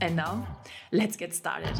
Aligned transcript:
And 0.00 0.14
now, 0.14 0.46
let's 0.92 1.16
get 1.16 1.34
started. 1.34 1.74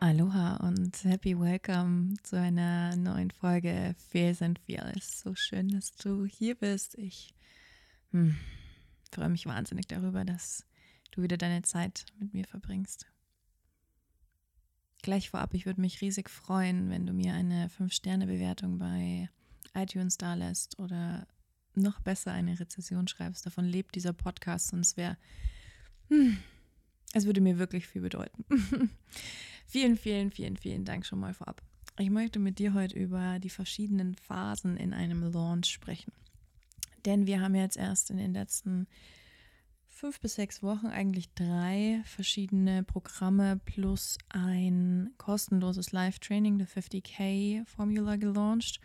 Aloha 0.00 0.56
und 0.62 1.04
happy 1.04 1.38
welcome 1.38 2.16
zu 2.24 2.36
einer 2.36 2.96
neuen 2.96 3.30
Folge 3.30 3.94
Fears 4.10 4.42
and 4.42 4.58
Fearless. 4.58 5.20
So 5.20 5.36
schön, 5.36 5.68
dass 5.68 5.94
du 5.94 6.24
hier 6.26 6.56
bist. 6.56 6.98
Ich 6.98 7.34
hm, 8.10 8.36
freue 9.12 9.28
mich 9.28 9.46
wahnsinnig 9.46 9.86
darüber, 9.86 10.24
dass 10.24 10.64
du 11.12 11.22
wieder 11.22 11.36
deine 11.36 11.62
Zeit 11.62 12.04
mit 12.18 12.34
mir 12.34 12.46
verbringst. 12.46 13.06
Gleich 15.06 15.30
vorab, 15.30 15.54
ich 15.54 15.66
würde 15.66 15.80
mich 15.80 16.00
riesig 16.00 16.28
freuen, 16.28 16.90
wenn 16.90 17.06
du 17.06 17.12
mir 17.12 17.32
eine 17.32 17.68
5-Sterne-Bewertung 17.68 18.78
bei 18.78 19.30
iTunes 19.72 20.18
da 20.18 20.34
lässt 20.34 20.80
oder 20.80 21.28
noch 21.76 22.00
besser 22.00 22.32
eine 22.32 22.58
Rezession 22.58 23.06
schreibst. 23.06 23.46
Davon 23.46 23.66
lebt 23.66 23.94
dieser 23.94 24.12
Podcast 24.12 24.72
es 24.72 24.96
wäre, 24.96 25.16
hm, 26.08 26.38
es 27.12 27.24
würde 27.24 27.40
mir 27.40 27.56
wirklich 27.56 27.86
viel 27.86 28.02
bedeuten. 28.02 28.44
vielen, 29.68 29.96
vielen, 29.96 30.32
vielen, 30.32 30.56
vielen 30.56 30.84
Dank 30.84 31.06
schon 31.06 31.20
mal 31.20 31.34
vorab. 31.34 31.62
Ich 32.00 32.10
möchte 32.10 32.40
mit 32.40 32.58
dir 32.58 32.74
heute 32.74 32.98
über 32.98 33.38
die 33.38 33.48
verschiedenen 33.50 34.16
Phasen 34.16 34.76
in 34.76 34.92
einem 34.92 35.22
Launch 35.30 35.66
sprechen. 35.66 36.12
Denn 37.04 37.28
wir 37.28 37.40
haben 37.40 37.54
jetzt 37.54 37.76
erst 37.76 38.10
in 38.10 38.16
den 38.16 38.32
letzten 38.32 38.88
fünf 39.96 40.20
bis 40.20 40.34
sechs 40.34 40.62
Wochen 40.62 40.88
eigentlich 40.88 41.32
drei 41.34 42.02
verschiedene 42.04 42.82
Programme 42.82 43.58
plus 43.64 44.18
ein 44.28 45.10
kostenloses 45.16 45.90
Live-Training, 45.90 46.58
der 46.58 46.68
50k-Formula 46.68 48.16
gelauncht. 48.16 48.78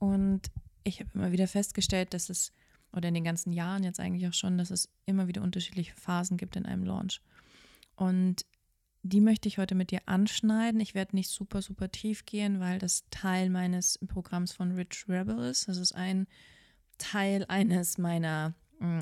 Und 0.00 0.42
ich 0.82 0.98
habe 0.98 1.10
immer 1.14 1.30
wieder 1.30 1.46
festgestellt, 1.46 2.14
dass 2.14 2.30
es, 2.30 2.52
oder 2.92 3.08
in 3.08 3.14
den 3.14 3.22
ganzen 3.22 3.52
Jahren 3.52 3.84
jetzt 3.84 4.00
eigentlich 4.00 4.26
auch 4.26 4.34
schon, 4.34 4.58
dass 4.58 4.72
es 4.72 4.88
immer 5.06 5.28
wieder 5.28 5.42
unterschiedliche 5.42 5.94
Phasen 5.94 6.36
gibt 6.36 6.56
in 6.56 6.66
einem 6.66 6.84
Launch. 6.84 7.20
Und 7.94 8.44
die 9.04 9.20
möchte 9.20 9.46
ich 9.46 9.58
heute 9.58 9.76
mit 9.76 9.92
dir 9.92 10.00
anschneiden. 10.06 10.80
Ich 10.80 10.96
werde 10.96 11.14
nicht 11.14 11.30
super, 11.30 11.62
super 11.62 11.92
tief 11.92 12.26
gehen, 12.26 12.58
weil 12.58 12.80
das 12.80 13.04
Teil 13.12 13.50
meines 13.50 14.00
Programms 14.08 14.52
von 14.52 14.72
Rich 14.72 15.04
Rebel 15.08 15.38
ist. 15.44 15.68
Das 15.68 15.76
ist 15.76 15.94
ein 15.94 16.26
Teil 16.98 17.44
eines 17.46 17.98
meiner 17.98 18.54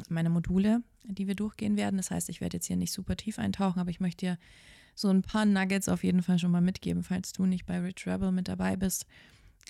meine 0.09 0.31
Module, 0.31 0.83
die 1.05 1.27
wir 1.27 1.35
durchgehen 1.35 1.77
werden. 1.77 1.97
Das 1.97 2.11
heißt, 2.11 2.29
ich 2.29 2.41
werde 2.41 2.57
jetzt 2.57 2.67
hier 2.67 2.77
nicht 2.77 2.93
super 2.93 3.17
tief 3.17 3.39
eintauchen, 3.39 3.81
aber 3.81 3.91
ich 3.91 4.01
möchte 4.01 4.27
dir 4.27 4.39
so 4.95 5.09
ein 5.09 5.23
paar 5.23 5.45
Nuggets 5.45 5.89
auf 5.89 6.05
jeden 6.05 6.23
Fall 6.23 6.39
schon 6.39 6.51
mal 6.51 6.61
mitgeben, 6.61 7.03
falls 7.03 7.33
du 7.33 7.47
nicht 7.47 7.67
bei 7.67 7.81
Rich 7.81 8.07
Rebel 8.07 8.31
mit 8.33 8.49
dabei 8.49 8.77
bist, 8.77 9.07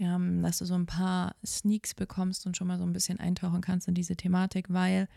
ähm, 0.00 0.42
dass 0.42 0.58
du 0.58 0.64
so 0.66 0.75
ein 0.75 0.86
paar 0.86 1.34
Sneaks 1.44 1.94
bekommst 1.94 2.47
und 2.47 2.56
schon 2.56 2.66
mal 2.66 2.78
so 2.78 2.84
ein 2.84 2.92
bisschen 2.92 3.20
eintauchen 3.20 3.60
kannst 3.60 3.88
in 3.88 3.94
diese 3.94 4.16
Thematik, 4.16 4.66
weil 4.69 5.09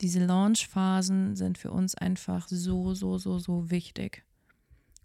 diese 0.00 0.24
Launch-Phasen 0.24 1.36
sind 1.36 1.58
für 1.58 1.70
uns 1.70 1.94
einfach 1.94 2.48
so, 2.48 2.94
so, 2.94 3.18
so, 3.18 3.38
so 3.38 3.70
wichtig, 3.70 4.24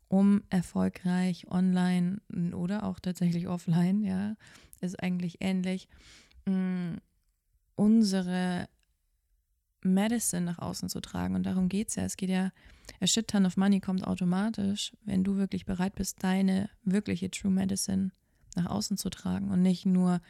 um 0.08 0.42
erfolgreich 0.50 1.48
online 1.52 2.22
oder 2.54 2.84
auch 2.84 3.00
tatsächlich 3.00 3.48
offline, 3.48 4.02
ja, 4.02 4.36
ist 4.82 5.02
eigentlich 5.02 5.38
ähnlich, 5.42 5.88
mm, 6.46 6.96
unsere 7.76 8.68
Medicine 9.82 10.46
nach 10.46 10.60
außen 10.60 10.90
zu 10.90 11.02
tragen. 11.02 11.36
Und 11.36 11.44
darum 11.44 11.70
geht 11.70 11.90
es 11.90 11.96
ja. 11.96 12.04
Es 12.04 12.18
geht 12.18 12.30
ja, 12.30 12.52
a 13.00 13.08
shit 13.08 13.28
ton 13.28 13.46
of 13.46 13.58
money 13.58 13.80
kommt 13.80 14.06
automatisch, 14.06 14.94
wenn 15.06 15.24
du 15.24 15.38
wirklich 15.38 15.66
bereit 15.66 15.96
bist, 15.96 16.24
deine 16.24 16.70
wirkliche 16.84 17.30
True 17.32 17.52
Medicine 17.52 18.12
nach 18.56 18.68
außen 18.68 18.98
zu 18.98 19.10
tragen 19.10 19.50
und 19.52 19.62
nicht 19.62 19.86
nur 19.86 20.22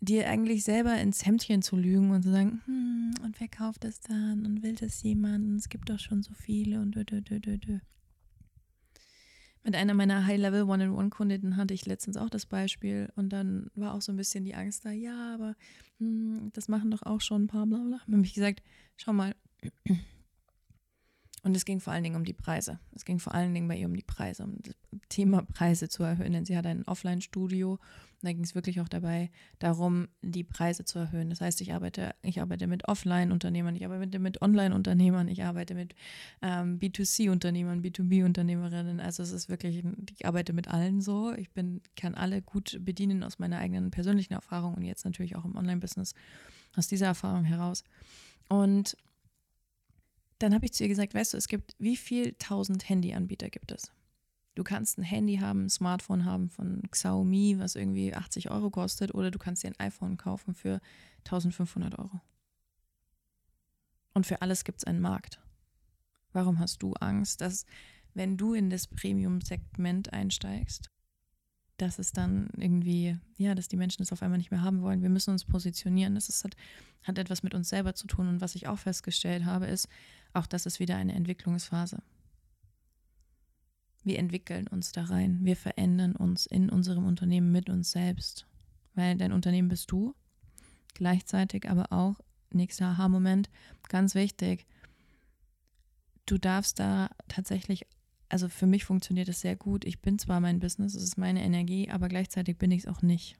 dir 0.00 0.28
eigentlich 0.28 0.64
selber 0.64 0.96
ins 0.98 1.24
Hemdchen 1.24 1.62
zu 1.62 1.76
lügen 1.76 2.10
und 2.10 2.22
zu 2.22 2.30
sagen, 2.30 2.60
hm, 2.64 3.14
und 3.22 3.38
wer 3.40 3.48
kauft 3.48 3.84
das 3.84 4.00
dann 4.00 4.44
und 4.44 4.62
will 4.62 4.74
das 4.74 5.02
jemand? 5.02 5.58
Es 5.58 5.68
gibt 5.68 5.90
doch 5.90 5.98
schon 5.98 6.22
so 6.22 6.32
viele 6.34 6.80
und 6.80 6.96
dö, 6.96 7.04
dö, 7.04 7.20
dö, 7.20 7.38
dö, 7.38 7.58
dö. 7.58 7.78
Mit 9.64 9.76
einer 9.76 9.94
meiner 9.94 10.26
High-Level 10.26 10.64
One-on-One-Kundinnen 10.64 11.56
hatte 11.56 11.74
ich 11.74 11.86
letztens 11.86 12.16
auch 12.16 12.30
das 12.30 12.46
Beispiel 12.46 13.12
und 13.14 13.28
dann 13.32 13.70
war 13.74 13.94
auch 13.94 14.02
so 14.02 14.12
ein 14.12 14.16
bisschen 14.16 14.44
die 14.44 14.56
Angst 14.56 14.84
da, 14.84 14.90
ja, 14.90 15.34
aber 15.34 15.54
hm, 15.98 16.50
das 16.52 16.68
machen 16.68 16.90
doch 16.90 17.02
auch 17.02 17.20
schon 17.20 17.44
ein 17.44 17.46
paar, 17.46 17.66
bla 17.66 17.78
bla. 17.78 18.00
Dann 18.06 18.16
habe 18.16 18.26
ich 18.26 18.34
gesagt, 18.34 18.62
schau 18.96 19.12
mal, 19.12 19.34
und 21.44 21.56
es 21.56 21.64
ging 21.64 21.80
vor 21.80 21.92
allen 21.92 22.04
Dingen 22.04 22.14
um 22.14 22.24
die 22.24 22.32
Preise. 22.32 22.78
Es 22.94 23.04
ging 23.04 23.18
vor 23.18 23.34
allen 23.34 23.52
Dingen 23.52 23.66
bei 23.66 23.76
ihr 23.76 23.86
um 23.86 23.96
die 23.96 24.04
Preise, 24.04 24.44
um 24.44 24.58
das 24.62 24.74
Thema 25.08 25.42
Preise 25.42 25.88
zu 25.88 26.04
erhöhen. 26.04 26.32
Denn 26.32 26.44
sie 26.44 26.56
hat 26.56 26.66
ein 26.66 26.86
Offline-Studio 26.86 27.72
und 27.72 27.80
da 28.22 28.32
ging 28.32 28.44
es 28.44 28.54
wirklich 28.54 28.80
auch 28.80 28.88
dabei 28.88 29.28
darum, 29.58 30.06
die 30.22 30.44
Preise 30.44 30.84
zu 30.84 31.00
erhöhen. 31.00 31.30
Das 31.30 31.40
heißt, 31.40 31.60
ich 31.60 31.74
arbeite, 31.74 32.14
ich 32.22 32.40
arbeite 32.40 32.68
mit 32.68 32.86
Offline-Unternehmern, 32.86 33.74
ich 33.74 33.84
arbeite 33.84 34.20
mit 34.20 34.40
Online-Unternehmern, 34.40 35.26
ich 35.26 35.42
arbeite 35.42 35.74
mit 35.74 35.96
ähm, 36.42 36.78
B2C-Unternehmern, 36.78 37.82
B2B-Unternehmerinnen. 37.82 39.00
Also 39.00 39.24
es 39.24 39.32
ist 39.32 39.48
wirklich, 39.48 39.82
ich 40.16 40.26
arbeite 40.26 40.52
mit 40.52 40.68
allen 40.68 41.00
so. 41.00 41.32
Ich 41.32 41.50
bin, 41.50 41.80
kann 41.96 42.14
alle 42.14 42.40
gut 42.40 42.78
bedienen 42.84 43.24
aus 43.24 43.40
meiner 43.40 43.58
eigenen 43.58 43.90
persönlichen 43.90 44.34
Erfahrung 44.34 44.74
und 44.74 44.84
jetzt 44.84 45.04
natürlich 45.04 45.34
auch 45.34 45.44
im 45.44 45.56
Online-Business 45.56 46.14
aus 46.76 46.86
dieser 46.86 47.06
Erfahrung 47.06 47.42
heraus. 47.42 47.82
Und 48.48 48.96
dann 50.42 50.54
habe 50.54 50.64
ich 50.64 50.72
zu 50.72 50.82
ihr 50.82 50.88
gesagt, 50.88 51.14
weißt 51.14 51.34
du, 51.34 51.36
es 51.36 51.48
gibt 51.48 51.74
wie 51.78 51.96
viel 51.96 52.34
tausend 52.38 52.88
Handyanbieter 52.88 53.48
gibt 53.48 53.72
es? 53.72 53.92
Du 54.54 54.64
kannst 54.64 54.98
ein 54.98 55.02
Handy 55.02 55.36
haben, 55.36 55.66
ein 55.66 55.70
Smartphone 55.70 56.24
haben 56.24 56.50
von 56.50 56.82
Xiaomi, 56.90 57.58
was 57.58 57.74
irgendwie 57.74 58.14
80 58.14 58.50
Euro 58.50 58.70
kostet, 58.70 59.14
oder 59.14 59.30
du 59.30 59.38
kannst 59.38 59.62
dir 59.62 59.68
ein 59.68 59.80
iPhone 59.80 60.18
kaufen 60.18 60.54
für 60.54 60.80
1500 61.24 61.98
Euro. 61.98 62.20
Und 64.12 64.26
für 64.26 64.42
alles 64.42 64.64
gibt 64.64 64.78
es 64.78 64.84
einen 64.84 65.00
Markt. 65.00 65.40
Warum 66.32 66.58
hast 66.58 66.82
du 66.82 66.92
Angst, 66.94 67.40
dass 67.40 67.64
wenn 68.12 68.36
du 68.36 68.52
in 68.52 68.68
das 68.68 68.86
Premium-Segment 68.88 70.12
einsteigst, 70.12 70.90
dass 71.82 71.98
es 71.98 72.12
dann 72.12 72.48
irgendwie, 72.56 73.18
ja, 73.36 73.56
dass 73.56 73.66
die 73.66 73.76
Menschen 73.76 74.02
es 74.02 74.12
auf 74.12 74.22
einmal 74.22 74.38
nicht 74.38 74.52
mehr 74.52 74.62
haben 74.62 74.82
wollen. 74.82 75.02
Wir 75.02 75.10
müssen 75.10 75.30
uns 75.30 75.44
positionieren. 75.44 76.14
Das 76.14 76.28
ist, 76.28 76.44
hat, 76.44 76.54
hat 77.02 77.18
etwas 77.18 77.42
mit 77.42 77.54
uns 77.54 77.68
selber 77.68 77.94
zu 77.94 78.06
tun. 78.06 78.28
Und 78.28 78.40
was 78.40 78.54
ich 78.54 78.68
auch 78.68 78.78
festgestellt 78.78 79.44
habe, 79.44 79.66
ist, 79.66 79.88
auch 80.32 80.46
das 80.46 80.64
ist 80.64 80.78
wieder 80.78 80.96
eine 80.96 81.12
Entwicklungsphase. 81.12 81.98
Wir 84.04 84.20
entwickeln 84.20 84.68
uns 84.68 84.92
da 84.92 85.04
rein. 85.04 85.40
Wir 85.42 85.56
verändern 85.56 86.14
uns 86.14 86.46
in 86.46 86.70
unserem 86.70 87.04
Unternehmen 87.04 87.50
mit 87.50 87.68
uns 87.68 87.90
selbst. 87.90 88.46
Weil 88.94 89.16
dein 89.16 89.32
Unternehmen 89.32 89.68
bist 89.68 89.90
du. 89.90 90.14
Gleichzeitig 90.94 91.68
aber 91.68 91.90
auch, 91.90 92.20
nächster 92.52 92.86
Aha-Moment, 92.86 93.50
ganz 93.88 94.14
wichtig, 94.14 94.66
du 96.26 96.38
darfst 96.38 96.78
da 96.78 97.10
tatsächlich 97.26 97.86
also 98.32 98.48
für 98.48 98.66
mich 98.66 98.86
funktioniert 98.86 99.28
es 99.28 99.42
sehr 99.42 99.56
gut. 99.56 99.84
Ich 99.84 100.00
bin 100.00 100.18
zwar 100.18 100.40
mein 100.40 100.58
Business, 100.58 100.94
es 100.94 101.02
ist 101.02 101.18
meine 101.18 101.42
Energie, 101.42 101.90
aber 101.90 102.08
gleichzeitig 102.08 102.56
bin 102.56 102.70
ich 102.70 102.84
es 102.84 102.86
auch 102.86 103.02
nicht. 103.02 103.36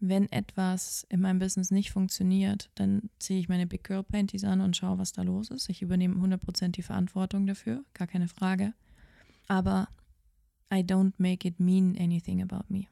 Wenn 0.00 0.32
etwas 0.32 1.06
in 1.10 1.20
meinem 1.20 1.38
Business 1.38 1.70
nicht 1.70 1.90
funktioniert, 1.90 2.70
dann 2.74 3.10
ziehe 3.18 3.38
ich 3.38 3.50
meine 3.50 3.66
Big 3.66 3.84
Girl 3.84 4.02
Panties 4.02 4.44
an 4.44 4.62
und 4.62 4.78
schaue, 4.78 4.96
was 4.96 5.12
da 5.12 5.20
los 5.20 5.50
ist. 5.50 5.68
Ich 5.68 5.82
übernehme 5.82 6.16
100% 6.16 6.68
die 6.68 6.82
Verantwortung 6.82 7.46
dafür, 7.46 7.84
gar 7.92 8.06
keine 8.06 8.28
Frage. 8.28 8.72
Aber 9.46 9.88
I 10.72 10.78
don't 10.78 11.12
make 11.18 11.46
it 11.46 11.60
mean 11.60 11.94
anything 11.98 12.40
about 12.40 12.64
me. 12.68 12.86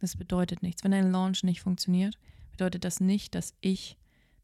Das 0.00 0.16
bedeutet 0.16 0.64
nichts. 0.64 0.82
Wenn 0.82 0.94
ein 0.94 1.12
Launch 1.12 1.44
nicht 1.44 1.60
funktioniert, 1.60 2.18
bedeutet 2.50 2.84
das 2.84 2.98
nicht, 2.98 3.36
dass 3.36 3.54
ich 3.60 3.96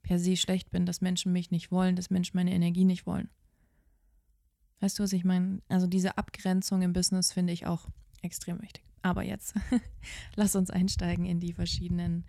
per 0.05 0.21
se 0.21 0.37
schlecht 0.37 0.71
bin, 0.71 0.87
dass 0.87 1.01
Menschen 1.01 1.33
mich 1.33 1.51
nicht 1.51 1.73
wollen, 1.73 1.97
dass 1.97 2.11
Menschen 2.11 2.37
meine 2.37 2.55
Energie 2.55 2.85
nicht 2.85 3.07
wollen. 3.07 3.29
Weißt 4.81 4.99
du, 4.99 5.03
was 5.03 5.13
ich 5.13 5.25
meine? 5.25 5.61
Also 5.69 5.87
diese 5.87 6.19
Abgrenzung 6.19 6.83
im 6.83 6.93
Business 6.93 7.33
finde 7.33 7.53
ich 7.53 7.67
auch 7.67 7.89
extrem 8.23 8.61
wichtig. 8.63 8.85
Aber 9.03 9.23
jetzt 9.23 9.55
lass 10.37 10.57
uns 10.57 10.71
einsteigen 10.71 11.25
in 11.25 11.41
die 11.41 11.53
verschiedenen 11.53 12.25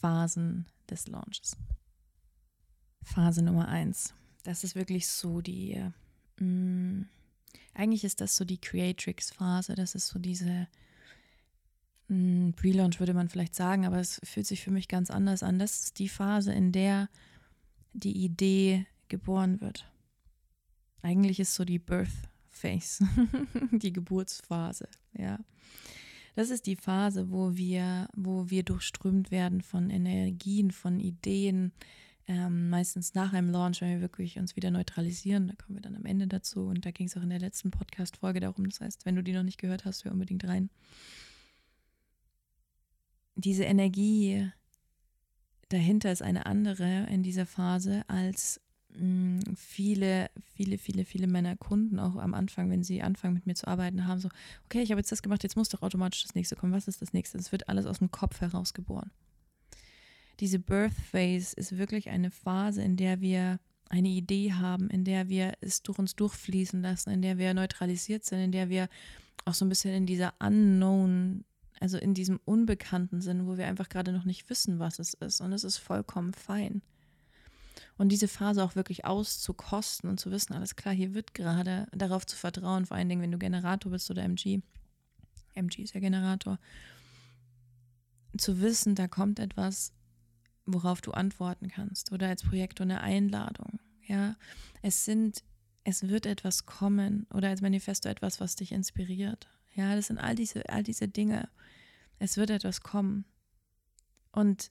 Phasen 0.00 0.66
des 0.90 1.06
Launches. 1.06 1.56
Phase 3.02 3.42
Nummer 3.42 3.68
eins. 3.68 4.14
Das 4.44 4.64
ist 4.64 4.74
wirklich 4.74 5.06
so 5.08 5.40
die, 5.40 5.82
mh, 6.38 6.44
mm, 6.46 7.08
Eigentlich 7.74 8.04
ist 8.04 8.20
das 8.20 8.36
so 8.36 8.44
die 8.44 8.60
Creatrix-Phase. 8.60 9.74
Das 9.74 9.94
ist 9.94 10.08
so 10.08 10.18
diese 10.18 10.68
hm, 12.08 12.52
Pre-Launch, 12.56 13.00
würde 13.00 13.14
man 13.14 13.28
vielleicht 13.28 13.54
sagen, 13.54 13.86
aber 13.86 13.98
es 13.98 14.20
fühlt 14.24 14.46
sich 14.46 14.62
für 14.62 14.70
mich 14.70 14.88
ganz 14.88 15.10
anders 15.10 15.42
an. 15.42 15.58
Das 15.58 15.84
ist 15.84 15.98
die 15.98 16.08
Phase, 16.08 16.52
in 16.52 16.72
der 16.72 17.08
die 17.92 18.24
Idee 18.24 18.86
geboren 19.08 19.60
wird. 19.60 19.90
Eigentlich 21.02 21.40
ist 21.40 21.54
so 21.54 21.64
die 21.64 21.78
Birth 21.78 22.08
Phase, 22.48 23.08
die 23.72 23.92
Geburtsphase, 23.92 24.88
ja. 25.14 25.38
Das 26.34 26.48
ist 26.48 26.66
die 26.66 26.76
Phase, 26.76 27.30
wo 27.30 27.56
wir, 27.56 28.08
wo 28.14 28.48
wir 28.48 28.62
durchströmt 28.62 29.30
werden 29.30 29.60
von 29.60 29.90
Energien, 29.90 30.70
von 30.70 30.98
Ideen, 30.98 31.72
ähm, 32.26 32.70
meistens 32.70 33.14
nach 33.14 33.32
einem 33.32 33.50
Launch, 33.50 33.80
wenn 33.80 33.90
wir 33.90 34.00
wirklich 34.00 34.38
uns 34.38 34.56
wieder 34.56 34.70
neutralisieren. 34.70 35.48
Da 35.48 35.54
kommen 35.54 35.76
wir 35.76 35.82
dann 35.82 35.96
am 35.96 36.06
Ende 36.06 36.26
dazu. 36.26 36.62
Und 36.62 36.86
da 36.86 36.90
ging 36.90 37.06
es 37.06 37.16
auch 37.16 37.22
in 37.22 37.30
der 37.30 37.38
letzten 37.38 37.70
Podcast-Folge 37.70 38.40
darum. 38.40 38.68
Das 38.68 38.80
heißt, 38.80 39.04
wenn 39.04 39.16
du 39.16 39.22
die 39.22 39.32
noch 39.32 39.42
nicht 39.42 39.58
gehört 39.58 39.84
hast, 39.84 40.04
hör 40.04 40.12
unbedingt 40.12 40.44
rein. 40.44 40.70
Diese 43.34 43.64
Energie 43.64 44.50
dahinter 45.68 46.12
ist 46.12 46.22
eine 46.22 46.46
andere 46.46 47.06
in 47.10 47.22
dieser 47.22 47.46
Phase 47.46 48.04
als 48.08 48.60
viele, 49.56 50.30
viele, 50.54 50.78
viele, 50.78 51.04
viele 51.04 51.26
Männer 51.26 51.56
Kunden 51.56 51.98
auch 51.98 52.16
am 52.16 52.34
Anfang, 52.34 52.70
wenn 52.70 52.82
sie 52.82 53.02
anfangen 53.02 53.34
mit 53.34 53.46
mir 53.46 53.54
zu 53.54 53.66
arbeiten, 53.66 54.06
haben 54.06 54.20
so, 54.20 54.28
okay, 54.66 54.82
ich 54.82 54.90
habe 54.90 55.00
jetzt 55.00 55.12
das 55.12 55.22
gemacht, 55.22 55.42
jetzt 55.42 55.56
muss 55.56 55.68
doch 55.68 55.82
automatisch 55.82 56.22
das 56.22 56.34
nächste 56.34 56.56
kommen. 56.56 56.72
Was 56.72 56.88
ist 56.88 57.02
das 57.02 57.12
nächste? 57.12 57.38
Es 57.38 57.52
wird 57.52 57.68
alles 57.68 57.86
aus 57.86 57.98
dem 57.98 58.10
Kopf 58.10 58.40
heraus 58.40 58.74
geboren 58.74 59.10
diese 60.42 60.58
Birth 60.58 60.92
Phase 60.92 61.54
ist 61.56 61.78
wirklich 61.78 62.10
eine 62.10 62.32
Phase, 62.32 62.82
in 62.82 62.96
der 62.96 63.20
wir 63.20 63.60
eine 63.88 64.08
Idee 64.08 64.52
haben, 64.52 64.90
in 64.90 65.04
der 65.04 65.28
wir 65.28 65.52
es 65.60 65.82
durch 65.82 66.00
uns 66.00 66.16
durchfließen 66.16 66.82
lassen, 66.82 67.10
in 67.10 67.22
der 67.22 67.38
wir 67.38 67.54
neutralisiert 67.54 68.24
sind, 68.24 68.40
in 68.40 68.52
der 68.52 68.68
wir 68.68 68.88
auch 69.44 69.54
so 69.54 69.64
ein 69.64 69.68
bisschen 69.68 69.94
in 69.94 70.04
dieser 70.04 70.34
Unknown, 70.40 71.44
also 71.78 71.96
in 71.96 72.12
diesem 72.12 72.40
Unbekannten 72.44 73.20
sind, 73.20 73.46
wo 73.46 73.56
wir 73.56 73.68
einfach 73.68 73.88
gerade 73.88 74.12
noch 74.12 74.24
nicht 74.24 74.50
wissen, 74.50 74.80
was 74.80 74.98
es 74.98 75.14
ist. 75.14 75.40
Und 75.40 75.52
es 75.52 75.62
ist 75.62 75.78
vollkommen 75.78 76.32
fein. 76.32 76.82
Und 77.98 78.08
diese 78.08 78.28
Phase 78.28 78.64
auch 78.64 78.74
wirklich 78.74 79.04
auszukosten 79.04 80.08
und 80.08 80.18
zu 80.18 80.30
wissen, 80.30 80.54
alles 80.54 80.76
klar, 80.76 80.94
hier 80.94 81.14
wird 81.14 81.34
gerade 81.34 81.86
darauf 81.92 82.26
zu 82.26 82.36
vertrauen, 82.36 82.86
vor 82.86 82.96
allen 82.96 83.08
Dingen, 83.08 83.22
wenn 83.22 83.32
du 83.32 83.38
Generator 83.38 83.92
bist 83.92 84.10
oder 84.10 84.22
MG. 84.22 84.60
MG 85.54 85.82
ist 85.82 85.94
ja 85.94 86.00
Generator. 86.00 86.58
Zu 88.36 88.60
wissen, 88.60 88.94
da 88.94 89.08
kommt 89.08 89.38
etwas, 89.38 89.92
worauf 90.64 91.00
du 91.00 91.12
antworten 91.12 91.68
kannst 91.68 92.12
oder 92.12 92.28
als 92.28 92.42
Projektor 92.42 92.84
eine 92.84 93.02
Einladung. 93.02 93.78
Ja, 94.06 94.36
es 94.80 95.04
sind, 95.04 95.44
es 95.84 96.08
wird 96.08 96.26
etwas 96.26 96.66
kommen 96.66 97.26
oder 97.32 97.48
als 97.48 97.60
Manifesto 97.60 98.08
etwas, 98.08 98.40
was 98.40 98.56
dich 98.56 98.72
inspiriert. 98.72 99.48
Ja, 99.74 99.94
das 99.94 100.08
sind 100.08 100.18
all 100.18 100.34
diese, 100.34 100.68
all 100.68 100.82
diese 100.82 101.08
Dinge. 101.08 101.48
Es 102.18 102.36
wird 102.36 102.50
etwas 102.50 102.80
kommen. 102.80 103.24
Und 104.32 104.70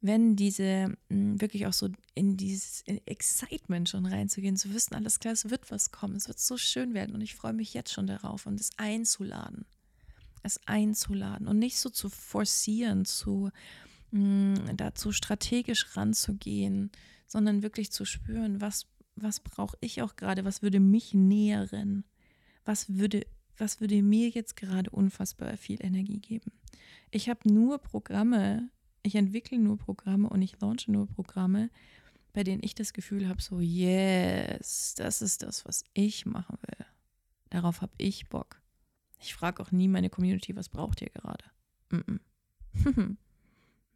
wenn 0.00 0.36
diese 0.36 0.96
hm, 1.08 1.40
wirklich 1.40 1.66
auch 1.66 1.72
so 1.72 1.88
in 2.14 2.36
dieses 2.36 2.82
Excitement 3.06 3.88
schon 3.88 4.06
reinzugehen, 4.06 4.56
zu 4.56 4.72
wissen, 4.72 4.94
alles 4.94 5.18
klar, 5.18 5.32
es 5.32 5.50
wird 5.50 5.70
was 5.70 5.90
kommen, 5.90 6.16
es 6.16 6.28
wird 6.28 6.38
so 6.38 6.56
schön 6.56 6.94
werden 6.94 7.14
und 7.14 7.20
ich 7.20 7.34
freue 7.34 7.52
mich 7.52 7.74
jetzt 7.74 7.92
schon 7.92 8.06
darauf 8.06 8.46
und 8.46 8.60
es 8.60 8.70
einzuladen. 8.76 9.66
Es 10.42 10.60
einzuladen 10.66 11.48
und 11.48 11.58
nicht 11.58 11.78
so 11.78 11.90
zu 11.90 12.08
forcieren, 12.08 13.04
zu 13.04 13.50
mh, 14.12 14.72
dazu 14.74 15.12
strategisch 15.12 15.96
ranzugehen, 15.96 16.90
sondern 17.26 17.62
wirklich 17.62 17.90
zu 17.90 18.04
spüren, 18.04 18.60
was, 18.60 18.86
was 19.16 19.40
brauche 19.40 19.76
ich 19.80 20.00
auch 20.02 20.16
gerade, 20.16 20.44
was 20.44 20.62
würde 20.62 20.80
mich 20.80 21.12
nähren, 21.12 22.04
was 22.64 22.96
würde, 22.96 23.26
was 23.56 23.80
würde 23.80 24.00
mir 24.02 24.28
jetzt 24.28 24.56
gerade 24.56 24.90
unfassbar 24.90 25.56
viel 25.56 25.84
Energie 25.84 26.20
geben. 26.20 26.52
Ich 27.10 27.28
habe 27.28 27.52
nur 27.52 27.78
Programme, 27.78 28.70
ich 29.02 29.14
entwickle 29.14 29.58
nur 29.58 29.78
Programme 29.78 30.28
und 30.28 30.42
ich 30.42 30.60
launche 30.60 30.90
nur 30.90 31.06
Programme, 31.06 31.70
bei 32.32 32.44
denen 32.44 32.62
ich 32.62 32.74
das 32.74 32.92
Gefühl 32.92 33.28
habe, 33.28 33.42
so, 33.42 33.60
yes, 33.60 34.94
das 34.96 35.22
ist 35.22 35.42
das, 35.42 35.64
was 35.64 35.84
ich 35.94 36.26
machen 36.26 36.58
will. 36.62 36.86
Darauf 37.50 37.80
habe 37.80 37.92
ich 37.98 38.28
Bock. 38.28 38.60
Ich 39.20 39.34
frage 39.34 39.62
auch 39.62 39.72
nie 39.72 39.88
meine 39.88 40.10
Community, 40.10 40.54
was 40.54 40.68
braucht 40.68 41.02
ihr 41.02 41.10
gerade? 41.10 41.44
Mm 41.90 41.96
-mm. 41.96 42.20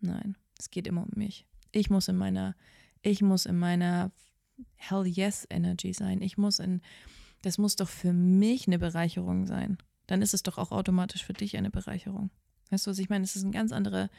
Nein, 0.00 0.36
es 0.58 0.70
geht 0.70 0.86
immer 0.86 1.02
um 1.02 1.10
mich. 1.14 1.46
Ich 1.70 1.90
muss 1.90 2.08
in 2.08 2.16
meiner, 2.16 2.56
ich 3.02 3.22
muss 3.22 3.46
in 3.46 3.58
meiner 3.58 4.10
Hell 4.74 5.06
yes 5.06 5.46
Energy 5.48 5.92
sein. 5.92 6.20
Ich 6.22 6.36
muss 6.36 6.58
in, 6.58 6.80
das 7.42 7.58
muss 7.58 7.76
doch 7.76 7.88
für 7.88 8.12
mich 8.12 8.66
eine 8.66 8.78
Bereicherung 8.78 9.46
sein. 9.46 9.78
Dann 10.06 10.22
ist 10.22 10.34
es 10.34 10.42
doch 10.42 10.58
auch 10.58 10.72
automatisch 10.72 11.24
für 11.24 11.32
dich 11.32 11.56
eine 11.56 11.70
Bereicherung. 11.70 12.30
Weißt 12.70 12.86
du, 12.86 12.90
was 12.90 12.98
ich 12.98 13.08
meine? 13.08 13.24
Es 13.24 13.36
ist 13.36 13.44
eine 13.44 13.52
ganz 13.52 13.72
andere, 13.72 14.10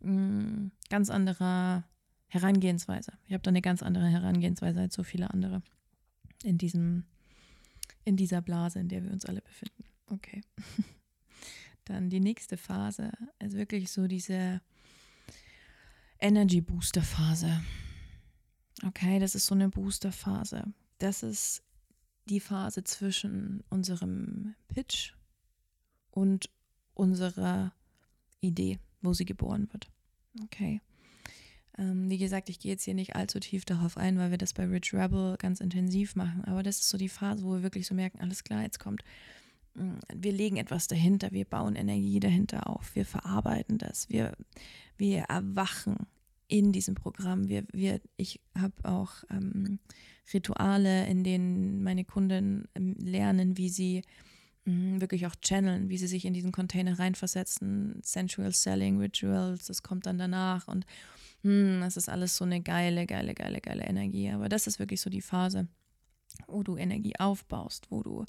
mm, 0.00 0.70
ganz 0.90 1.10
andere 1.10 1.84
Herangehensweise. 2.28 3.12
Ich 3.26 3.32
habe 3.32 3.42
da 3.42 3.50
eine 3.50 3.62
ganz 3.62 3.82
andere 3.82 4.08
Herangehensweise 4.08 4.80
als 4.80 4.94
so 4.94 5.02
viele 5.02 5.30
andere 5.30 5.62
in 6.42 6.58
diesem, 6.58 7.04
in 8.04 8.16
dieser 8.16 8.42
Blase, 8.42 8.78
in 8.78 8.88
der 8.88 9.02
wir 9.02 9.10
uns 9.10 9.24
alle 9.24 9.40
befinden. 9.40 9.84
Okay. 10.06 10.42
Dann 11.84 12.10
die 12.10 12.20
nächste 12.20 12.56
Phase 12.56 13.12
ist 13.38 13.54
wirklich 13.54 13.90
so 13.90 14.06
diese 14.06 14.60
Energy 16.20 16.60
Booster 16.60 17.02
Phase. 17.02 17.62
Okay, 18.86 19.18
das 19.18 19.34
ist 19.34 19.46
so 19.46 19.54
eine 19.54 19.68
Booster 19.68 20.12
Phase. 20.12 20.64
Das 20.98 21.22
ist 21.22 21.62
die 22.26 22.40
Phase 22.40 22.84
zwischen 22.84 23.64
unserem 23.70 24.54
Pitch 24.68 25.14
und 26.10 26.50
unserer 26.94 27.72
Idee, 28.40 28.78
wo 29.02 29.12
sie 29.12 29.24
geboren 29.24 29.68
wird. 29.72 29.88
Okay. 30.44 30.80
Ähm, 31.76 32.10
wie 32.10 32.18
gesagt, 32.18 32.48
ich 32.48 32.58
gehe 32.58 32.72
jetzt 32.72 32.84
hier 32.84 32.94
nicht 32.94 33.16
allzu 33.16 33.38
tief 33.38 33.64
darauf 33.64 33.96
ein, 33.96 34.18
weil 34.18 34.30
wir 34.30 34.38
das 34.38 34.52
bei 34.52 34.64
Rich 34.64 34.92
Rebel 34.94 35.36
ganz 35.38 35.60
intensiv 35.60 36.16
machen. 36.16 36.44
Aber 36.44 36.62
das 36.62 36.80
ist 36.80 36.88
so 36.88 36.98
die 36.98 37.08
Phase, 37.08 37.44
wo 37.44 37.52
wir 37.52 37.62
wirklich 37.62 37.86
so 37.86 37.94
merken, 37.94 38.20
alles 38.20 38.44
klar, 38.44 38.62
jetzt 38.62 38.80
kommt 38.80 39.02
mm, 39.74 39.98
wir 40.14 40.32
legen 40.32 40.56
etwas 40.56 40.88
dahinter, 40.88 41.30
wir 41.30 41.44
bauen 41.44 41.76
Energie 41.76 42.20
dahinter 42.20 42.68
auf, 42.68 42.94
wir 42.94 43.04
verarbeiten 43.04 43.78
das, 43.78 44.08
wir 44.08 44.36
wir 44.98 45.20
erwachen 45.28 46.06
in 46.48 46.72
diesem 46.72 46.94
Programm. 46.94 47.48
Wir, 47.48 47.64
wir, 47.72 48.00
ich 48.16 48.40
habe 48.58 48.74
auch 48.82 49.12
ähm, 49.30 49.78
Rituale, 50.32 51.06
in 51.06 51.24
denen 51.24 51.82
meine 51.82 52.04
Kunden 52.04 52.68
ähm, 52.74 52.96
lernen, 52.98 53.56
wie 53.56 53.68
sie 53.68 54.02
wirklich 54.68 55.26
auch 55.26 55.34
channeln, 55.40 55.88
wie 55.88 55.98
sie 55.98 56.06
sich 56.06 56.24
in 56.24 56.34
diesen 56.34 56.52
Container 56.52 56.98
reinversetzen. 56.98 58.00
Sensual 58.02 58.52
Selling 58.52 58.98
Rituals, 58.98 59.66
das 59.66 59.82
kommt 59.82 60.06
dann 60.06 60.18
danach 60.18 60.68
und 60.68 60.86
mh, 61.42 61.52
hm, 61.52 61.80
das 61.80 61.96
ist 61.96 62.08
alles 62.08 62.36
so 62.36 62.44
eine 62.44 62.60
geile, 62.60 63.06
geile, 63.06 63.34
geile, 63.34 63.60
geile 63.60 63.84
Energie. 63.84 64.30
Aber 64.30 64.48
das 64.48 64.66
ist 64.66 64.78
wirklich 64.78 65.00
so 65.00 65.10
die 65.10 65.22
Phase, 65.22 65.68
wo 66.46 66.62
du 66.62 66.76
Energie 66.76 67.14
aufbaust, 67.18 67.90
wo 67.90 68.02
du 68.02 68.26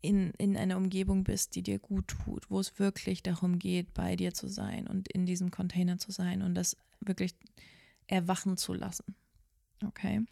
in, 0.00 0.30
in 0.38 0.56
einer 0.56 0.76
Umgebung 0.76 1.24
bist, 1.24 1.54
die 1.54 1.62
dir 1.62 1.78
gut 1.78 2.08
tut, 2.08 2.50
wo 2.50 2.60
es 2.60 2.78
wirklich 2.78 3.22
darum 3.22 3.58
geht, 3.58 3.92
bei 3.94 4.16
dir 4.16 4.32
zu 4.32 4.48
sein 4.48 4.86
und 4.86 5.08
in 5.08 5.26
diesem 5.26 5.50
Container 5.50 5.98
zu 5.98 6.12
sein 6.12 6.42
und 6.42 6.54
das 6.54 6.76
wirklich 7.00 7.34
erwachen 8.06 8.56
zu 8.56 8.74
lassen. 8.74 9.14
Okay? 9.84 10.24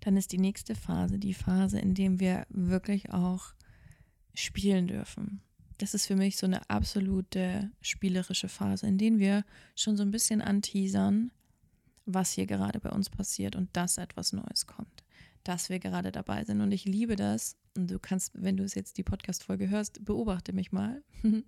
Dann 0.00 0.16
ist 0.16 0.32
die 0.32 0.38
nächste 0.38 0.74
Phase 0.74 1.18
die 1.18 1.34
Phase, 1.34 1.78
in 1.78 1.94
der 1.94 2.20
wir 2.20 2.46
wirklich 2.50 3.10
auch 3.12 3.54
spielen 4.34 4.86
dürfen. 4.86 5.40
Das 5.78 5.94
ist 5.94 6.06
für 6.06 6.16
mich 6.16 6.36
so 6.36 6.46
eine 6.46 6.68
absolute 6.70 7.70
spielerische 7.80 8.48
Phase, 8.48 8.86
in 8.86 8.98
der 8.98 9.18
wir 9.18 9.44
schon 9.74 9.96
so 9.96 10.02
ein 10.02 10.10
bisschen 10.10 10.40
anteasern, 10.40 11.30
was 12.06 12.32
hier 12.32 12.46
gerade 12.46 12.80
bei 12.80 12.90
uns 12.90 13.10
passiert 13.10 13.56
und 13.56 13.68
dass 13.76 13.98
etwas 13.98 14.32
Neues 14.32 14.66
kommt 14.66 15.04
dass 15.46 15.68
wir 15.68 15.78
gerade 15.78 16.12
dabei 16.12 16.44
sind. 16.44 16.60
Und 16.60 16.72
ich 16.72 16.84
liebe 16.84 17.16
das. 17.16 17.56
Und 17.76 17.90
du 17.90 17.98
kannst, 17.98 18.32
wenn 18.34 18.56
du 18.56 18.64
es 18.64 18.74
jetzt 18.74 18.98
die 18.98 19.02
Podcast-Folge 19.02 19.68
hörst, 19.68 20.04
beobachte 20.04 20.52
mich 20.52 20.72
mal. 20.72 21.02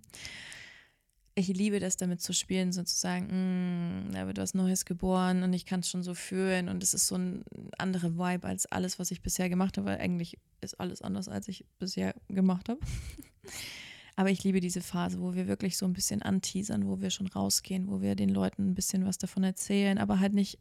ich 1.39 1.47
liebe 1.47 1.79
das, 1.79 1.97
damit 1.97 2.21
zu 2.21 2.33
spielen, 2.33 2.71
sozusagen, 2.71 4.07
mm, 4.07 4.11
da 4.11 4.27
wird 4.27 4.37
was 4.37 4.53
Neues 4.53 4.85
geboren 4.85 5.43
und 5.43 5.53
ich 5.53 5.65
kann 5.65 5.79
es 5.79 5.89
schon 5.89 6.03
so 6.03 6.13
fühlen. 6.13 6.69
Und 6.69 6.83
es 6.83 6.93
ist 6.93 7.07
so 7.07 7.15
ein 7.15 7.43
anderer 7.77 8.17
Vibe 8.17 8.47
als 8.47 8.65
alles, 8.65 8.99
was 8.99 9.11
ich 9.11 9.21
bisher 9.21 9.49
gemacht 9.49 9.77
habe. 9.77 9.87
Weil 9.87 9.99
eigentlich 9.99 10.37
ist 10.61 10.79
alles 10.79 11.01
anders, 11.01 11.27
als 11.27 11.47
ich 11.47 11.65
bisher 11.79 12.13
gemacht 12.27 12.69
habe. 12.69 12.79
Aber 14.15 14.29
ich 14.29 14.43
liebe 14.43 14.59
diese 14.59 14.81
Phase, 14.81 15.21
wo 15.21 15.33
wir 15.33 15.47
wirklich 15.47 15.77
so 15.77 15.85
ein 15.85 15.93
bisschen 15.93 16.21
anteasern, 16.21 16.85
wo 16.85 16.99
wir 16.99 17.09
schon 17.09 17.27
rausgehen, 17.27 17.87
wo 17.87 18.01
wir 18.01 18.15
den 18.15 18.27
Leuten 18.27 18.71
ein 18.71 18.75
bisschen 18.75 19.05
was 19.05 19.17
davon 19.17 19.45
erzählen, 19.45 19.97
aber 19.97 20.19
halt 20.19 20.33
nicht 20.33 20.59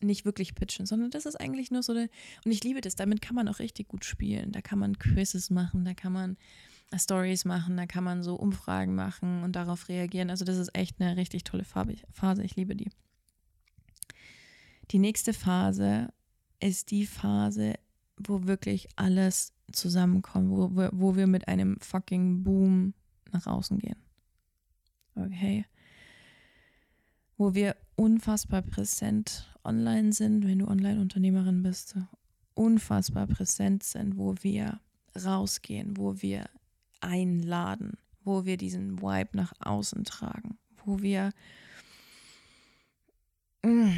nicht 0.00 0.24
wirklich 0.24 0.54
pitchen, 0.54 0.86
sondern 0.86 1.10
das 1.10 1.26
ist 1.26 1.36
eigentlich 1.36 1.70
nur 1.70 1.82
so 1.82 1.92
eine, 1.92 2.08
und 2.44 2.52
ich 2.52 2.62
liebe 2.62 2.80
das, 2.80 2.94
damit 2.94 3.20
kann 3.20 3.34
man 3.34 3.48
auch 3.48 3.58
richtig 3.58 3.88
gut 3.88 4.04
spielen. 4.04 4.52
Da 4.52 4.60
kann 4.60 4.78
man 4.78 4.98
Quizzes 4.98 5.50
machen, 5.50 5.84
da 5.84 5.94
kann 5.94 6.12
man 6.12 6.36
Stories 6.96 7.44
machen, 7.44 7.76
da 7.76 7.86
kann 7.86 8.04
man 8.04 8.22
so 8.22 8.34
Umfragen 8.34 8.94
machen 8.94 9.42
und 9.42 9.56
darauf 9.56 9.88
reagieren. 9.88 10.30
Also 10.30 10.44
das 10.44 10.56
ist 10.56 10.74
echt 10.74 11.00
eine 11.00 11.16
richtig 11.16 11.44
tolle 11.44 11.64
Phase. 11.64 12.42
Ich 12.42 12.56
liebe 12.56 12.74
die. 12.74 12.90
Die 14.90 14.98
nächste 14.98 15.34
Phase 15.34 16.08
ist 16.60 16.90
die 16.90 17.06
Phase, 17.06 17.74
wo 18.16 18.46
wirklich 18.46 18.88
alles 18.96 19.52
zusammenkommt, 19.70 20.50
wo 20.50 20.74
wir, 20.74 20.90
wo 20.92 21.14
wir 21.14 21.26
mit 21.26 21.46
einem 21.46 21.78
fucking 21.80 22.42
Boom 22.42 22.94
nach 23.32 23.46
außen 23.46 23.78
gehen. 23.78 24.02
Okay. 25.14 25.66
Wo 27.36 27.54
wir 27.54 27.76
unfassbar 27.96 28.62
präsent 28.62 29.54
online 29.62 30.12
sind, 30.12 30.46
wenn 30.46 30.60
du 30.60 30.68
Online-Unternehmerin 30.68 31.62
bist, 31.62 31.96
unfassbar 32.54 33.26
präsent 33.26 33.82
sind, 33.82 34.16
wo 34.16 34.34
wir 34.40 34.80
rausgehen, 35.14 35.96
wo 35.96 36.20
wir 36.22 36.48
einladen, 37.00 37.98
wo 38.24 38.44
wir 38.44 38.56
diesen 38.56 39.00
Vibe 39.00 39.30
nach 39.32 39.52
außen 39.60 40.04
tragen, 40.04 40.58
wo 40.84 41.00
wir, 41.00 41.32
mm, 43.62 43.92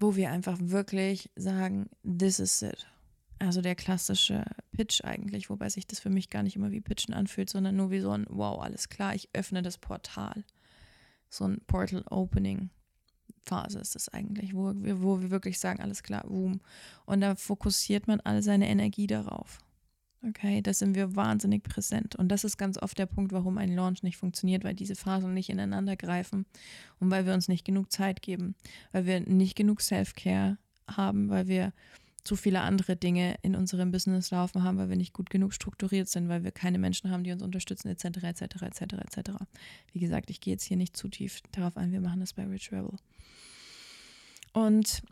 wo 0.00 0.16
wir 0.16 0.30
einfach 0.30 0.58
wirklich 0.60 1.30
sagen, 1.36 1.88
this 2.02 2.38
is 2.38 2.62
it. 2.62 2.86
Also 3.38 3.60
der 3.60 3.74
klassische 3.74 4.44
Pitch 4.72 5.02
eigentlich, 5.04 5.50
wobei 5.50 5.68
sich 5.68 5.86
das 5.86 6.00
für 6.00 6.10
mich 6.10 6.30
gar 6.30 6.42
nicht 6.42 6.56
immer 6.56 6.70
wie 6.70 6.80
Pitchen 6.80 7.14
anfühlt, 7.14 7.50
sondern 7.50 7.76
nur 7.76 7.90
wie 7.90 8.00
so 8.00 8.10
ein, 8.10 8.26
wow, 8.28 8.62
alles 8.62 8.88
klar, 8.88 9.14
ich 9.14 9.28
öffne 9.32 9.62
das 9.62 9.78
Portal. 9.78 10.44
So 11.28 11.44
ein 11.46 11.60
Portal 11.66 12.04
Opening 12.10 12.70
Phase 13.46 13.78
ist 13.78 13.96
es 13.96 14.08
eigentlich, 14.08 14.54
wo 14.54 14.72
wir, 14.74 15.02
wo 15.02 15.20
wir 15.20 15.30
wirklich 15.30 15.58
sagen, 15.58 15.80
alles 15.80 16.02
klar, 16.02 16.24
boom. 16.26 16.60
Und 17.06 17.20
da 17.20 17.34
fokussiert 17.34 18.06
man 18.06 18.20
all 18.20 18.42
seine 18.42 18.68
Energie 18.68 19.06
darauf. 19.06 19.58
Okay, 20.26 20.62
da 20.62 20.72
sind 20.72 20.94
wir 20.94 21.16
wahnsinnig 21.16 21.62
präsent. 21.62 22.16
Und 22.16 22.28
das 22.28 22.44
ist 22.44 22.56
ganz 22.56 22.78
oft 22.78 22.98
der 22.98 23.06
Punkt, 23.06 23.32
warum 23.32 23.58
ein 23.58 23.74
Launch 23.74 24.02
nicht 24.02 24.16
funktioniert, 24.16 24.64
weil 24.64 24.74
diese 24.74 24.94
Phasen 24.94 25.34
nicht 25.34 25.50
ineinander 25.50 25.96
greifen 25.96 26.46
und 26.98 27.10
weil 27.10 27.26
wir 27.26 27.34
uns 27.34 27.48
nicht 27.48 27.64
genug 27.64 27.92
Zeit 27.92 28.22
geben, 28.22 28.54
weil 28.92 29.04
wir 29.04 29.20
nicht 29.20 29.54
genug 29.54 29.82
Self-Care 29.82 30.56
haben, 30.88 31.28
weil 31.28 31.46
wir 31.46 31.72
zu 32.24 32.36
viele 32.36 32.62
andere 32.62 32.96
Dinge 32.96 33.36
in 33.42 33.54
unserem 33.54 33.90
Business 33.90 34.30
laufen 34.30 34.62
haben, 34.62 34.78
weil 34.78 34.88
wir 34.88 34.96
nicht 34.96 35.12
gut 35.12 35.28
genug 35.28 35.52
strukturiert 35.52 36.08
sind, 36.08 36.30
weil 36.30 36.42
wir 36.42 36.52
keine 36.52 36.78
Menschen 36.78 37.10
haben, 37.10 37.22
die 37.22 37.32
uns 37.32 37.42
unterstützen, 37.42 37.88
etc., 37.88 38.22
etc., 38.22 38.62
etc., 38.62 38.80
etc. 38.94 39.30
Wie 39.92 40.00
gesagt, 40.00 40.30
ich 40.30 40.40
gehe 40.40 40.54
jetzt 40.54 40.64
hier 40.64 40.78
nicht 40.78 40.96
zu 40.96 41.08
tief 41.08 41.42
darauf 41.52 41.76
ein, 41.76 41.92
wir 41.92 42.00
machen 42.00 42.20
das 42.20 42.32
bei 42.32 42.46
Rich 42.46 42.72
Rebel. 42.72 42.96
Und 44.54 45.02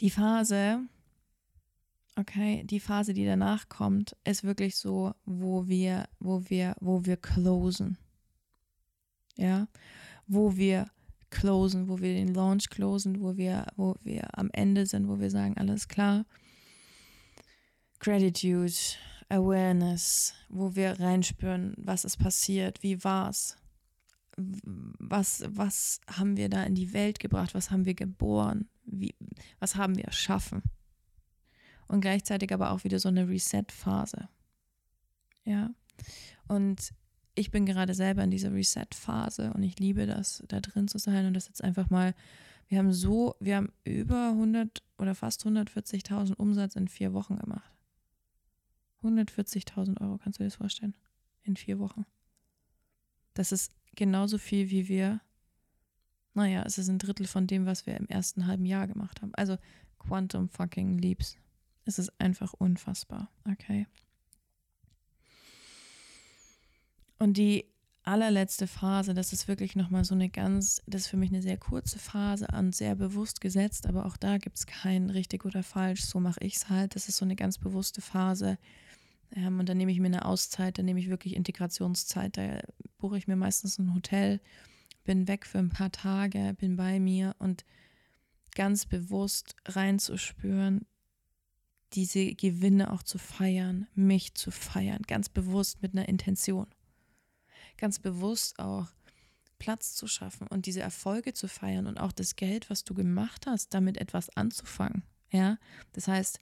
die 0.00 0.10
Phase, 0.10 0.82
okay, 2.16 2.62
die 2.64 2.80
Phase, 2.80 3.14
die 3.14 3.24
danach 3.24 3.68
kommt, 3.68 4.16
ist 4.24 4.44
wirklich 4.44 4.76
so, 4.76 5.14
wo 5.24 5.66
wir, 5.68 6.08
wo 6.20 6.42
wir, 6.48 6.76
wo 6.80 7.04
wir 7.04 7.16
closen. 7.16 7.98
Ja, 9.36 9.66
wo 10.26 10.56
wir 10.56 10.86
closen, 11.30 11.88
wo 11.88 12.00
wir 12.00 12.14
den 12.14 12.32
Launch 12.32 12.70
closen, 12.70 13.20
wo 13.20 13.36
wir, 13.36 13.66
wo 13.76 13.96
wir 14.02 14.38
am 14.38 14.48
Ende 14.52 14.86
sind, 14.86 15.08
wo 15.08 15.18
wir 15.18 15.30
sagen, 15.30 15.58
alles 15.58 15.88
klar. 15.88 16.24
Gratitude, 17.98 18.72
Awareness, 19.28 20.34
wo 20.48 20.76
wir 20.76 21.00
reinspüren, 21.00 21.74
was 21.76 22.04
ist 22.04 22.18
passiert, 22.18 22.82
wie 22.82 23.02
war's, 23.02 23.56
was, 24.36 25.44
was 25.48 26.00
haben 26.06 26.36
wir 26.36 26.48
da 26.48 26.62
in 26.64 26.74
die 26.74 26.92
Welt 26.92 27.18
gebracht, 27.18 27.54
was 27.54 27.70
haben 27.70 27.84
wir 27.84 27.94
geboren, 27.94 28.68
wie, 28.84 29.14
was 29.58 29.76
haben 29.76 29.96
wir 29.96 30.04
erschaffen. 30.04 30.62
Und 31.88 32.00
gleichzeitig 32.00 32.52
aber 32.52 32.70
auch 32.70 32.84
wieder 32.84 32.98
so 32.98 33.08
eine 33.08 33.28
Reset-Phase. 33.28 34.28
Ja. 35.44 35.70
Und 36.48 36.94
ich 37.34 37.50
bin 37.50 37.66
gerade 37.66 37.94
selber 37.94 38.22
in 38.22 38.30
dieser 38.30 38.52
Reset-Phase 38.52 39.52
und 39.52 39.62
ich 39.62 39.78
liebe 39.78 40.06
das, 40.06 40.42
da 40.48 40.60
drin 40.60 40.88
zu 40.88 40.98
sein 40.98 41.26
und 41.26 41.34
das 41.34 41.48
jetzt 41.48 41.62
einfach 41.62 41.90
mal, 41.90 42.14
wir 42.68 42.78
haben 42.78 42.92
so, 42.92 43.34
wir 43.40 43.56
haben 43.56 43.72
über 43.84 44.30
100 44.30 44.82
oder 44.98 45.14
fast 45.14 45.44
140.000 45.44 46.34
Umsatz 46.34 46.76
in 46.76 46.88
vier 46.88 47.12
Wochen 47.12 47.36
gemacht. 47.36 47.70
140.000 49.02 50.00
Euro, 50.00 50.18
kannst 50.18 50.38
du 50.38 50.44
dir 50.44 50.48
das 50.48 50.56
vorstellen? 50.56 50.96
In 51.42 51.56
vier 51.56 51.78
Wochen. 51.78 52.06
Das 53.34 53.52
ist 53.52 53.72
genauso 53.96 54.38
viel, 54.38 54.70
wie 54.70 54.88
wir, 54.88 55.20
naja, 56.32 56.62
es 56.64 56.78
ist 56.78 56.88
ein 56.88 56.98
Drittel 56.98 57.26
von 57.26 57.46
dem, 57.46 57.66
was 57.66 57.84
wir 57.84 57.96
im 57.96 58.06
ersten 58.06 58.46
halben 58.46 58.64
Jahr 58.64 58.86
gemacht 58.86 59.20
haben. 59.20 59.34
Also 59.34 59.58
Quantum 59.98 60.48
fucking 60.48 60.98
Leaps. 60.98 61.36
Es 61.84 61.98
ist 61.98 62.12
einfach 62.18 62.52
unfassbar, 62.54 63.30
okay? 63.50 63.86
Und 67.18 67.36
die 67.36 67.66
allerletzte 68.04 68.66
Phase, 68.66 69.14
das 69.14 69.32
ist 69.32 69.48
wirklich 69.48 69.76
nochmal 69.76 70.04
so 70.04 70.14
eine 70.14 70.28
ganz, 70.28 70.82
das 70.86 71.02
ist 71.02 71.08
für 71.08 71.16
mich 71.16 71.30
eine 71.30 71.42
sehr 71.42 71.56
kurze 71.56 71.98
Phase 71.98 72.46
und 72.56 72.74
sehr 72.74 72.94
bewusst 72.94 73.40
gesetzt, 73.40 73.86
aber 73.86 74.04
auch 74.04 74.16
da 74.16 74.38
gibt 74.38 74.58
es 74.58 74.66
kein 74.66 75.08
richtig 75.10 75.44
oder 75.44 75.62
falsch, 75.62 76.02
so 76.02 76.20
mache 76.20 76.40
ich 76.40 76.56
es 76.56 76.68
halt. 76.68 76.96
Das 76.96 77.08
ist 77.08 77.16
so 77.16 77.24
eine 77.24 77.36
ganz 77.36 77.58
bewusste 77.58 78.02
Phase. 78.02 78.58
Ähm, 79.34 79.58
und 79.58 79.68
dann 79.68 79.78
nehme 79.78 79.90
ich 79.90 80.00
mir 80.00 80.06
eine 80.06 80.26
Auszeit, 80.26 80.78
dann 80.78 80.84
nehme 80.84 81.00
ich 81.00 81.08
wirklich 81.08 81.34
Integrationszeit. 81.34 82.36
Da 82.36 82.60
buche 82.98 83.16
ich 83.16 83.26
mir 83.26 83.36
meistens 83.36 83.78
ein 83.78 83.94
Hotel, 83.94 84.40
bin 85.04 85.26
weg 85.26 85.46
für 85.46 85.58
ein 85.58 85.70
paar 85.70 85.90
Tage, 85.90 86.54
bin 86.58 86.76
bei 86.76 87.00
mir 87.00 87.34
und 87.38 87.64
ganz 88.54 88.86
bewusst 88.86 89.56
reinzuspüren, 89.66 90.86
diese 91.94 92.34
Gewinne 92.34 92.92
auch 92.92 93.02
zu 93.02 93.18
feiern, 93.18 93.86
mich 93.94 94.34
zu 94.34 94.50
feiern, 94.50 95.02
ganz 95.06 95.28
bewusst 95.28 95.82
mit 95.82 95.92
einer 95.92 96.08
Intention 96.08 96.66
ganz 97.76 97.98
bewusst 97.98 98.58
auch 98.58 98.88
Platz 99.58 99.94
zu 99.94 100.06
schaffen 100.06 100.46
und 100.48 100.66
diese 100.66 100.80
Erfolge 100.80 101.32
zu 101.32 101.48
feiern 101.48 101.86
und 101.86 101.98
auch 101.98 102.12
das 102.12 102.36
Geld, 102.36 102.70
was 102.70 102.84
du 102.84 102.94
gemacht 102.94 103.46
hast, 103.46 103.72
damit 103.72 103.98
etwas 103.98 104.34
anzufangen. 104.36 105.04
Ja, 105.30 105.58
das 105.92 106.08
heißt, 106.08 106.40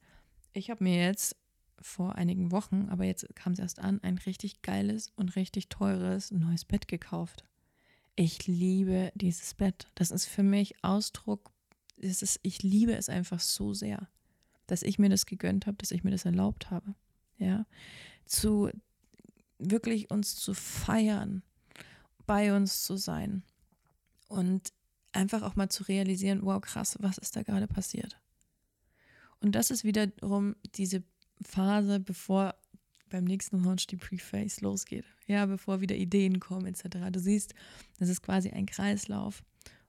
ich 0.53 0.71
habe 0.71 0.85
mir 0.85 1.05
jetzt 1.05 1.37
vor 1.81 2.17
einigen 2.17 2.53
Wochen, 2.53 2.89
aber 2.91 3.05
jetzt 3.05 3.27
kam 3.35 3.53
es 3.53 3.59
erst 3.59 3.81
an, 3.81 4.01
ein 4.03 4.19
richtig 4.19 4.63
geiles 4.63 5.11
und 5.17 5.37
richtig 5.37 5.69
teures 5.69 6.31
neues 6.31 6.65
Bett 6.65 6.89
gekauft. 6.89 7.45
Ich 8.15 8.47
liebe 8.47 9.11
dieses 9.15 9.55
Bett. 9.55 9.91
Das 9.95 10.11
ist 10.11 10.27
für 10.27 10.43
mich 10.43 10.85
Ausdruck, 10.85 11.51
es 11.97 12.23
ist, 12.23 12.41
ich 12.43 12.63
liebe 12.63 12.95
es 12.95 13.09
einfach 13.09 13.41
so 13.41 13.75
sehr, 13.75 14.09
dass 14.67 14.83
ich 14.83 14.99
mir 14.99 15.09
das 15.09 15.27
gegönnt 15.27 15.67
habe, 15.67 15.77
dass 15.79 15.91
ich 15.91 16.05
mir 16.05 16.11
das 16.11 16.25
erlaubt 16.25 16.71
habe. 16.71 16.95
Ja, 17.39 17.67
zu 18.27 18.71
wirklich 19.59 20.11
uns 20.11 20.37
zu 20.37 20.55
feiern, 20.55 21.43
bei 22.27 22.55
uns 22.55 22.83
zu 22.83 22.97
sein 22.97 23.43
und 24.29 24.73
einfach 25.13 25.43
auch 25.43 25.57
mal 25.57 25.69
zu 25.69 25.85
realisieren, 25.85 26.41
wow, 26.43 26.61
krass, 26.61 26.97
was 27.01 27.19
ist 27.19 27.37
da 27.37 27.43
gerade 27.43 27.67
passiert? 27.67 28.19
Und 29.41 29.55
das 29.55 29.71
ist 29.71 29.85
wiederum 29.85 30.57
diese 30.77 31.03
Phase, 31.43 32.01
bevor 32.01 32.55
beim 33.11 33.25
nächsten 33.25 33.63
Launch 33.63 33.87
die 33.89 33.97
Preface 33.97 34.61
losgeht. 34.61 35.05
Ja, 35.27 35.47
bevor 35.47 35.81
wieder 35.81 35.97
Ideen 35.97 36.41
kommen 36.41 36.67
etc. 36.67 37.11
Du 37.11 37.21
siehst, 37.21 37.55
das 37.99 38.09
ist 38.09 38.23
quasi 38.23 38.51
ein 38.51 38.67
Kreislauf. 38.67 39.43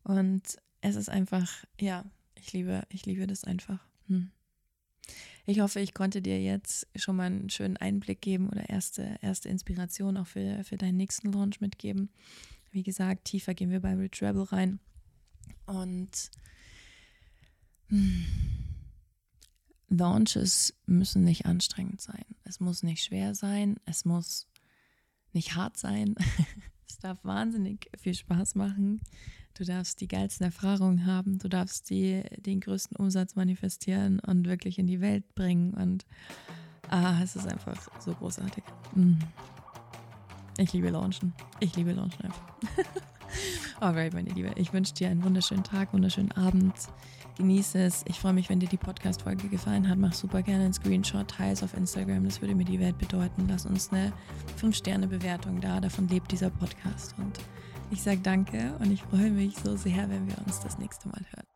Und 0.03 0.57
es 0.81 0.95
ist 0.95 1.09
einfach, 1.09 1.49
ja, 1.79 2.03
ich 2.35 2.51
liebe, 2.51 2.83
ich 2.89 3.05
liebe 3.05 3.25
das 3.25 3.45
einfach. 3.45 3.79
Hm. 4.07 4.31
Ich 5.45 5.59
hoffe, 5.59 5.79
ich 5.79 5.93
konnte 5.93 6.21
dir 6.21 6.41
jetzt 6.41 6.87
schon 6.95 7.17
mal 7.17 7.25
einen 7.25 7.49
schönen 7.49 7.77
Einblick 7.77 8.21
geben 8.21 8.49
oder 8.49 8.69
erste, 8.69 9.17
erste 9.21 9.49
Inspiration 9.49 10.17
auch 10.17 10.27
für, 10.27 10.63
für 10.63 10.77
deinen 10.77 10.97
nächsten 10.97 11.31
Launch 11.31 11.59
mitgeben. 11.59 12.09
Wie 12.71 12.83
gesagt, 12.83 13.25
tiefer 13.25 13.53
gehen 13.53 13.69
wir 13.69 13.81
bei 13.81 13.93
Rebel 13.93 14.43
rein. 14.43 14.79
Und 15.65 16.31
hm, 17.87 18.25
Launches 19.89 20.73
müssen 20.85 21.23
nicht 21.23 21.45
anstrengend 21.45 22.01
sein. 22.01 22.25
Es 22.43 22.59
muss 22.59 22.83
nicht 22.83 23.03
schwer 23.03 23.35
sein. 23.35 23.77
Es 23.85 24.05
muss 24.05 24.47
nicht 25.33 25.55
hart 25.55 25.77
sein. 25.77 26.15
es 26.89 26.97
darf 26.99 27.23
wahnsinnig 27.23 27.89
viel 27.97 28.15
Spaß 28.15 28.55
machen. 28.55 29.01
Du 29.55 29.63
darfst 29.63 30.01
die 30.01 30.07
geilsten 30.07 30.45
Erfahrungen 30.45 31.05
haben, 31.05 31.37
du 31.37 31.47
darfst 31.47 31.89
die, 31.91 32.23
den 32.37 32.59
größten 32.59 32.97
Umsatz 32.97 33.35
manifestieren 33.35 34.19
und 34.19 34.47
wirklich 34.47 34.79
in 34.79 34.87
die 34.87 34.99
Welt 34.99 35.35
bringen. 35.35 35.75
Und 35.75 36.05
ah, 36.89 37.21
es 37.23 37.35
ist 37.35 37.47
einfach 37.47 37.87
so 37.99 38.13
großartig. 38.13 38.63
Mm. 38.95 39.13
Ich 40.57 40.73
liebe 40.73 40.89
Launchen. 40.89 41.33
Ich 41.59 41.75
liebe 41.75 41.93
Launchen 41.93 42.25
einfach. 42.25 42.43
Alright, 43.79 44.13
meine 44.13 44.29
Liebe. 44.29 44.51
Ich 44.55 44.73
wünsche 44.73 44.93
dir 44.93 45.09
einen 45.09 45.23
wunderschönen 45.23 45.63
Tag, 45.63 45.93
wunderschönen 45.93 46.31
Abend. 46.31 46.73
Genieße 47.37 47.79
es. 47.79 48.03
Ich 48.07 48.19
freue 48.19 48.33
mich, 48.33 48.49
wenn 48.49 48.59
dir 48.59 48.69
die 48.69 48.77
Podcast-Folge 48.77 49.49
gefallen 49.49 49.89
hat. 49.89 49.97
Mach 49.97 50.13
super 50.13 50.41
gerne 50.41 50.65
einen 50.65 50.73
Screenshot, 50.73 51.27
teile 51.27 51.53
es 51.53 51.63
auf 51.63 51.75
Instagram. 51.75 52.23
Das 52.25 52.41
würde 52.41 52.55
mir 52.55 52.65
die 52.65 52.79
Welt 52.79 52.97
bedeuten. 52.97 53.47
Lass 53.49 53.65
uns 53.65 53.91
eine 53.91 54.13
5-Sterne-Bewertung 54.61 55.61
da. 55.61 55.79
Davon 55.79 56.07
lebt 56.07 56.31
dieser 56.31 56.51
Podcast. 56.51 57.15
Und 57.17 57.39
ich 57.91 58.01
sage 58.01 58.19
danke 58.21 58.75
und 58.79 58.91
ich 58.91 59.01
freue 59.03 59.31
mich 59.31 59.55
so 59.57 59.75
sehr, 59.75 60.09
wenn 60.09 60.27
wir 60.27 60.37
uns 60.45 60.59
das 60.59 60.77
nächste 60.77 61.07
Mal 61.07 61.21
hören. 61.35 61.52